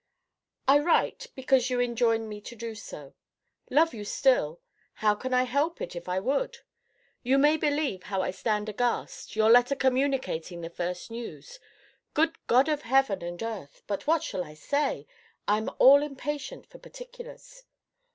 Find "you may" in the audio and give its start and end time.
7.21-7.55